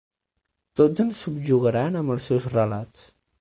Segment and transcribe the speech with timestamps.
[0.79, 3.07] Tots ens subjugaran amb els seus relats.